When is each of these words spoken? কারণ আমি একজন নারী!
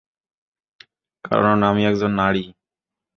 কারণ 1.25 1.57
আমি 1.63 1.81
একজন 1.85 2.11
নারী! 2.21 2.43